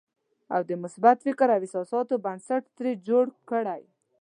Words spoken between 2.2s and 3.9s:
بنسټ ترې جوړ کړئ.